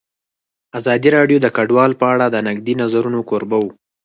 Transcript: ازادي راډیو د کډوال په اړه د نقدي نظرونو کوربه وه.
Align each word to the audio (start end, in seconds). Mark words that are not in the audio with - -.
ازادي 0.79 1.09
راډیو 1.17 1.37
د 1.41 1.47
کډوال 1.55 1.91
په 1.99 2.05
اړه 2.13 2.25
د 2.29 2.37
نقدي 2.47 2.73
نظرونو 2.81 3.19
کوربه 3.29 3.57
وه. 3.63 3.71